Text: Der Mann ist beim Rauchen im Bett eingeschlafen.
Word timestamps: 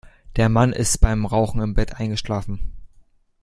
Der 0.35 0.49
Mann 0.49 0.73
ist 0.73 0.97
beim 0.97 1.27
Rauchen 1.27 1.61
im 1.61 1.73
Bett 1.75 1.97
eingeschlafen. 1.99 2.73